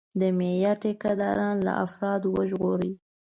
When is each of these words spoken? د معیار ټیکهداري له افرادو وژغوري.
د 0.19 0.21
معیار 0.37 0.77
ټیکهداري 0.83 1.49
له 1.65 1.73
افرادو 1.85 2.27
وژغوري. 2.37 2.91